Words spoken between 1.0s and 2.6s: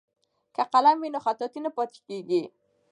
نو خطاطي نه پاتې کیږي.